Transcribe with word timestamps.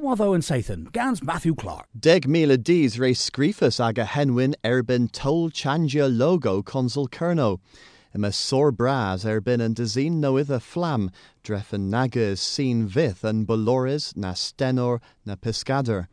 Nawatho 0.00 0.34
and 0.34 0.42
Sathan, 0.42 0.90
Gans 0.92 1.22
Matthew 1.22 1.54
Clark. 1.54 1.86
Deg 1.98 2.26
mila 2.26 2.56
dís 2.56 2.98
re 2.98 3.12
scrifus 3.12 3.78
aga 3.78 4.06
henwin 4.06 4.54
erbin 4.64 5.12
tol 5.12 5.50
changia 5.50 6.08
logo 6.08 6.62
consul 6.62 7.06
kerno. 7.06 7.60
Ima 8.14 8.32
sor 8.32 8.72
bras 8.72 9.24
erbin 9.24 9.60
and 9.60 9.76
dezin 9.76 10.12
noith 10.12 10.48
a 10.48 10.58
flam, 10.58 11.10
drefen 11.44 11.90
nagas 11.90 12.38
seen 12.38 12.86
vith 12.86 13.22
and 13.22 13.46
bolores 13.46 14.16
na 14.16 14.32
stenor 14.32 15.00
na 15.26 15.36
pescader. 15.36 16.06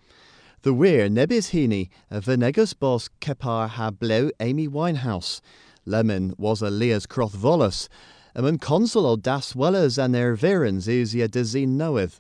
The 0.63 0.73
weir 0.73 1.07
nebis 1.07 1.51
hini 1.51 1.87
a 2.11 2.19
venegus 2.19 2.77
bos 2.77 3.09
kepar 3.21 3.69
ha 3.69 3.91
bleu 3.91 4.31
Amy 4.41 4.67
Winehouse. 4.67 5.39
Lemon 5.85 6.33
was 6.37 6.61
a 6.61 6.69
Leas 6.69 7.05
croth 7.05 7.37
volus, 7.37 7.87
and 8.35 8.59
consul 8.59 9.05
o 9.05 9.15
das 9.15 9.55
wellers 9.55 9.97
and 9.97 10.13
erverens 10.13 10.89
is 10.89 11.15
ye 11.15 11.25
dezin 11.25 11.77
knoweth. 11.77 12.19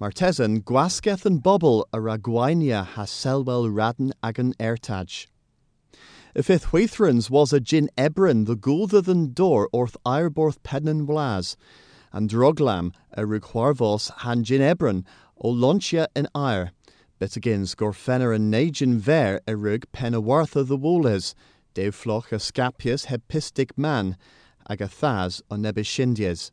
Martesan 0.00 0.62
gwasgeth 0.62 1.26
and 1.26 1.42
bobble 1.42 1.84
a 1.92 1.98
ragwainia 1.98 2.84
ha 2.84 3.02
selwell 3.04 3.68
radden 3.68 4.12
agan 4.22 4.54
ertaj. 4.60 5.26
Ifith 6.36 6.66
Huithrans 6.66 7.30
was 7.30 7.52
a 7.52 7.58
gin 7.58 7.90
ebrin 7.98 8.46
the 8.46 8.54
goulder 8.54 9.02
than 9.02 9.32
door 9.32 9.68
orth 9.72 9.96
ireborth 10.06 10.58
pednan 10.62 11.04
wlas, 11.04 11.56
and 12.12 12.30
droglam 12.30 12.94
a 13.14 13.22
rugwarvos 13.22 14.12
han 14.18 14.44
gin 14.44 14.60
ebron 14.60 15.04
o 15.36 15.52
lonchia 15.52 16.06
in 16.14 16.28
ire, 16.32 16.70
betagins 17.20 17.74
gorfenner 17.74 18.32
and 18.32 18.54
nagin 18.54 18.98
ver 18.98 19.40
a 19.48 19.56
rug 19.56 19.84
penawartha 19.92 20.64
the 20.64 20.76
woles, 20.76 21.34
de 21.74 21.90
floch 21.90 22.30
a 22.30 22.38
scapius 22.38 23.06
hepistic 23.06 23.76
man, 23.76 24.16
agathas 24.70 25.42
o 25.50 25.56
nebishindies. 25.56 26.52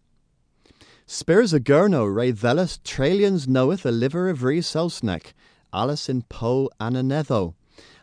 Spirs 1.08 1.54
a 1.54 1.60
gurno 1.60 2.12
ray 2.12 2.32
velas 2.34 2.80
tralians 2.84 3.48
knoweth 3.48 3.86
a 3.86 3.92
liver 3.92 4.28
of 4.28 4.42
re 4.42 4.60
selsneck, 4.60 5.34
Alice 5.72 6.10
in 6.10 6.24
po 6.24 6.68
ananetho, 6.82 7.54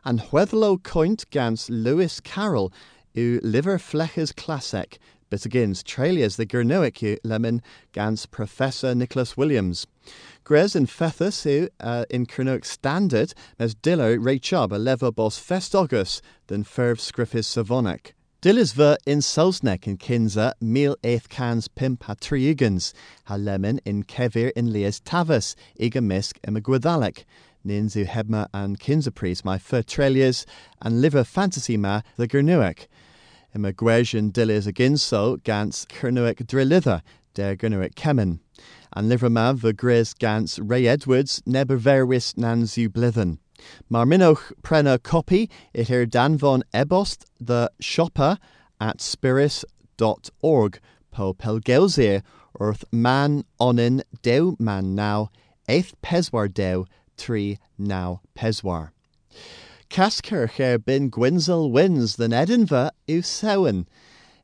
and 0.04 0.20
whethlo 0.20 0.80
coint 0.80 1.28
gans 1.30 1.68
Lewis 1.68 2.20
Carroll 2.20 2.72
u 3.12 3.40
liver 3.42 3.76
fleches 3.80 4.30
classic, 4.30 5.00
but 5.30 5.44
against 5.44 5.84
tralias 5.84 6.36
the 6.36 6.46
gurnoic 6.46 7.18
lemon 7.24 7.60
gans 7.90 8.24
Professor 8.26 8.94
Nicholas 8.94 9.36
Williams. 9.36 9.84
Gres 10.44 10.76
in 10.76 10.86
Fethus 10.86 11.44
u 11.44 11.68
uh, 11.80 12.04
in 12.08 12.24
Kernoic 12.24 12.64
standard 12.64 13.34
mes 13.58 13.74
dillo 13.74 14.16
ray 14.24 14.38
chub 14.38 14.72
a 14.72 14.78
lever 14.78 15.10
bos 15.10 15.40
festogus 15.40 16.20
than 16.46 16.62
ferv 16.62 16.98
scriffis 17.00 17.46
savonic. 17.46 18.12
Dillis 18.42 18.72
ver 18.72 18.96
in 19.06 19.20
Selsneck 19.20 19.86
in 19.86 19.96
Kinza 19.98 20.54
mil 20.60 20.96
eighth 21.04 21.28
cans 21.28 21.68
pimp 21.68 22.02
ha 22.02 22.16
triugans, 22.16 22.92
ha 23.26 23.36
lemon 23.36 23.78
in 23.84 24.02
Kevir 24.02 24.50
in 24.56 24.72
Lias 24.72 24.98
Tavus, 24.98 25.54
iga 25.78 26.02
misk 26.02 26.38
em 26.42 26.56
ninzu 27.64 28.04
hebma 28.04 28.48
and 28.52 28.80
Kinza 28.80 29.44
my 29.44 29.58
fur 29.58 29.84
and 30.80 31.00
liver 31.00 31.22
fantasy 31.22 31.76
ma 31.76 32.00
the. 32.16 32.88
Im 33.54 33.64
a 33.64 33.72
gwesion 33.72 34.32
dillis 34.32 34.66
aginso 34.66 35.40
gans 35.44 35.86
kernuic 35.88 36.44
drillither, 36.44 37.02
der 37.34 37.54
gernuic 37.54 37.94
kemen. 37.94 38.40
And 38.92 39.08
liver 39.08 39.30
ma 39.30 39.52
the 39.52 39.72
gris 39.72 40.14
gans 40.14 40.58
Ray 40.58 40.88
Edwards 40.88 41.42
neber 41.46 41.78
verwis 41.78 42.34
nanzu 42.34 42.88
blithen. 42.88 43.38
Maar 43.88 44.06
minoch 44.06 44.52
prena 44.62 44.98
copy 45.00 45.48
it 45.72 45.88
er 45.88 46.04
dan 46.04 46.36
von 46.36 46.64
ebost 46.74 47.26
the 47.38 47.70
shopper 47.80 48.38
at 48.80 49.00
spiris.org 49.00 50.80
po 51.12 51.34
pelgelzir 51.34 52.22
earth 52.58 52.84
man 52.90 53.44
onin 53.60 54.02
deu 54.22 54.56
man 54.58 54.94
now 54.94 55.30
eighth 55.68 55.94
peswar 56.02 56.48
deu 56.48 56.86
tri 57.16 57.58
now 57.78 58.20
peswar. 58.34 58.90
Casker 59.88 60.50
cher 60.50 60.78
bin 60.78 61.10
Gwynzel 61.10 61.70
wins 61.70 62.16
than 62.16 62.32
Edinva 62.32 62.90
u 63.06 63.22
sewen. 63.22 63.86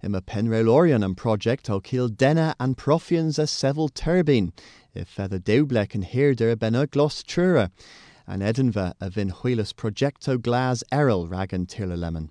Im 0.03 0.15
a 0.15 0.23
penrelorion 0.23 1.05
and 1.05 1.17
project 1.17 1.69
o 1.69 1.81
kiel 1.81 2.09
denna 2.09 2.55
and 2.61 2.77
profians 2.77 3.39
a 3.39 3.47
sevel 3.47 3.89
turbine, 3.89 4.53
if 4.95 5.09
feather 5.09 5.39
deublek 5.41 5.95
and 5.95 6.05
herder 6.05 6.55
ben 6.55 6.77
a 6.77 6.87
gloss 6.87 7.23
trura 7.23 7.71
an 8.29 8.41
Edinva 8.41 8.93
a 9.01 9.09
vin 9.09 9.31
huilas 9.31 9.73
projecto 9.73 10.41
glas 10.41 10.85
eril 10.93 11.29
ragan 11.29 11.67
tirla 11.67 11.97
lemon. 11.97 12.31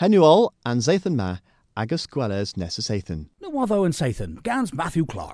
Henuol 0.00 0.50
an 0.64 0.78
Zathan 0.78 1.16
ma 1.16 1.38
agus 1.76 2.06
gwelles 2.06 2.56
nessus 2.56 2.88
Athan. 2.88 3.26
Nawatho 3.42 3.84
and 3.84 3.94
Sathan, 3.94 4.42
Gans 4.42 4.72
Matthew 4.72 5.04
Clark. 5.04 5.32